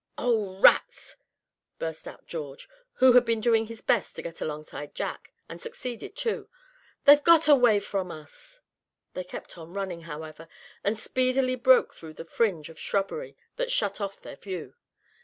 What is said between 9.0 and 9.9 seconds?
They kept on